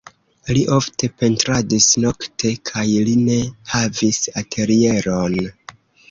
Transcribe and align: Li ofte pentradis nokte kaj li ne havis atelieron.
Li 0.57 0.61
ofte 0.75 1.07
pentradis 1.23 1.89
nokte 2.05 2.53
kaj 2.69 2.85
li 3.09 3.13
ne 3.27 3.37
havis 3.73 4.23
atelieron. 4.43 5.37